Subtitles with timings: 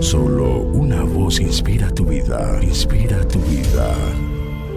[0.00, 3.94] Solo una voz inspira tu vida, inspira tu vida.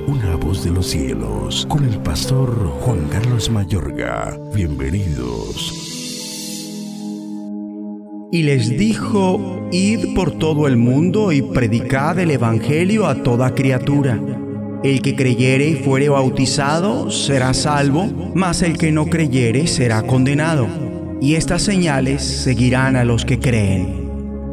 [0.07, 2.49] Una voz de los cielos, con el pastor
[2.81, 4.39] Juan Carlos Mayorga.
[4.53, 5.87] Bienvenidos.
[8.31, 14.19] Y les dijo, id por todo el mundo y predicad el Evangelio a toda criatura.
[14.83, 20.67] El que creyere y fuere bautizado será salvo, mas el que no creyere será condenado.
[21.19, 24.08] Y estas señales seguirán a los que creen.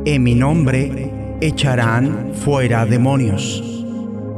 [0.07, 1.11] En mi nombre
[1.41, 3.85] echarán fuera demonios.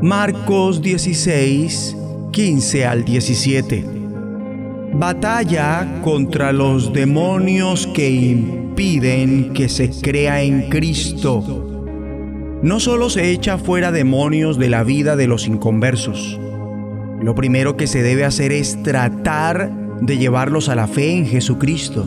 [0.01, 1.95] Marcos 16,
[2.33, 3.85] 15 al 17.
[4.95, 11.69] Batalla contra los demonios que impiden que se crea en Cristo
[12.63, 16.41] no solo se echa fuera demonios de la vida de los inconversos.
[17.21, 22.07] Lo primero que se debe hacer es tratar de llevarlos a la fe en Jesucristo.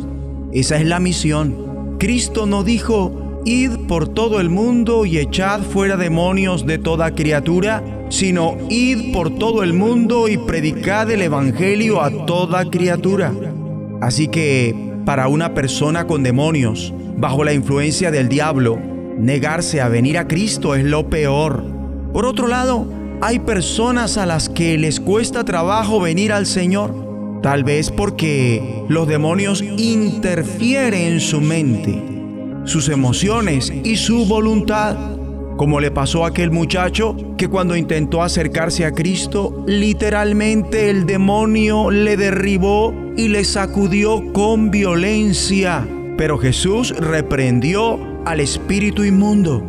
[0.51, 1.97] Esa es la misión.
[1.99, 7.83] Cristo no dijo, id por todo el mundo y echad fuera demonios de toda criatura,
[8.09, 13.33] sino id por todo el mundo y predicad el Evangelio a toda criatura.
[14.01, 18.79] Así que, para una persona con demonios, bajo la influencia del diablo,
[19.21, 21.63] Negarse a venir a Cristo es lo peor.
[22.11, 22.87] Por otro lado,
[23.21, 29.07] hay personas a las que les cuesta trabajo venir al Señor, tal vez porque los
[29.07, 32.01] demonios interfieren en su mente,
[32.65, 34.95] sus emociones y su voluntad,
[35.57, 41.91] como le pasó a aquel muchacho que cuando intentó acercarse a Cristo, literalmente el demonio
[41.91, 45.87] le derribó y le sacudió con violencia.
[46.17, 49.63] Pero Jesús reprendió al espíritu inmundo.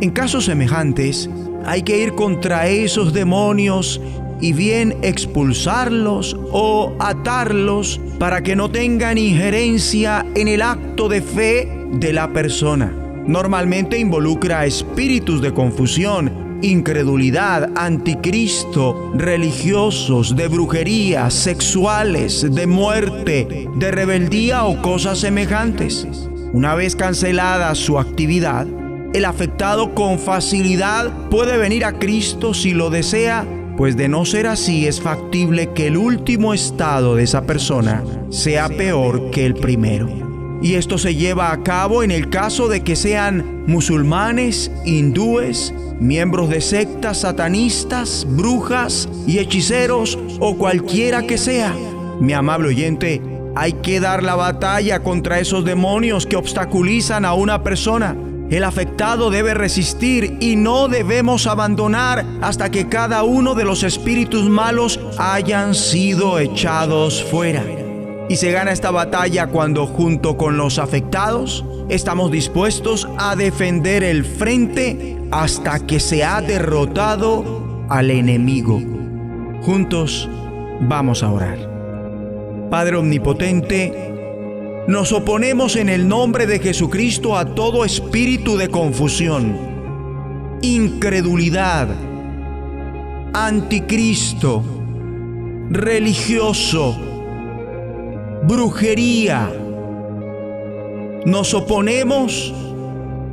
[0.00, 1.28] En casos semejantes,
[1.64, 4.00] hay que ir contra esos demonios
[4.40, 11.77] y bien expulsarlos o atarlos para que no tengan injerencia en el acto de fe
[11.92, 12.92] de la persona.
[13.26, 24.64] Normalmente involucra espíritus de confusión, incredulidad, anticristo, religiosos, de brujería, sexuales, de muerte, de rebeldía
[24.64, 26.06] o cosas semejantes.
[26.52, 28.66] Una vez cancelada su actividad,
[29.14, 33.46] el afectado con facilidad puede venir a Cristo si lo desea,
[33.76, 38.68] pues de no ser así es factible que el último estado de esa persona sea
[38.68, 40.27] peor que el primero.
[40.60, 46.48] Y esto se lleva a cabo en el caso de que sean musulmanes, hindúes, miembros
[46.48, 51.74] de sectas satanistas, brujas y hechiceros o cualquiera que sea.
[52.20, 53.22] Mi amable oyente,
[53.54, 58.16] hay que dar la batalla contra esos demonios que obstaculizan a una persona.
[58.50, 64.48] El afectado debe resistir y no debemos abandonar hasta que cada uno de los espíritus
[64.48, 67.62] malos hayan sido echados fuera.
[68.28, 74.24] Y se gana esta batalla cuando junto con los afectados estamos dispuestos a defender el
[74.24, 78.80] frente hasta que se ha derrotado al enemigo.
[79.62, 80.28] Juntos
[80.80, 81.58] vamos a orar.
[82.70, 84.08] Padre Omnipotente,
[84.88, 89.56] nos oponemos en el nombre de Jesucristo a todo espíritu de confusión,
[90.60, 91.88] incredulidad,
[93.32, 94.62] anticristo,
[95.70, 96.98] religioso,
[98.44, 99.50] brujería.
[101.24, 102.54] Nos oponemos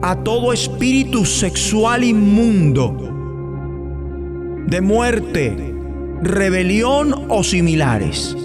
[0.01, 2.97] a todo espíritu sexual inmundo,
[4.67, 5.73] de muerte,
[6.21, 8.35] rebelión o similares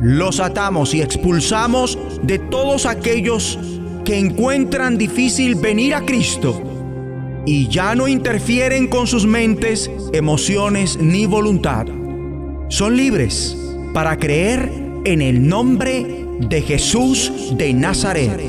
[0.00, 3.58] los atamos y expulsamos de todos aquellos
[4.04, 6.62] que encuentran difícil venir a Cristo
[7.46, 11.86] y ya no interfieren con sus mentes, emociones ni voluntad.
[12.68, 13.56] Son libres
[13.94, 14.70] para creer
[15.06, 18.40] en el nombre de Jesús de Nazaret.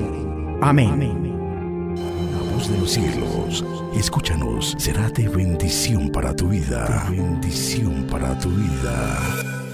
[0.60, 1.96] Amén.
[2.34, 3.64] La voz de los cielos,
[3.96, 7.06] escúchanos, será de bendición para tu vida.
[7.12, 9.67] bendición para tu vida.